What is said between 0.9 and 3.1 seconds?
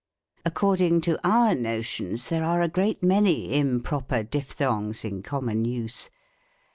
to our notions there are a great